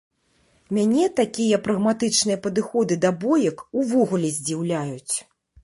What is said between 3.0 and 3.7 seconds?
да боек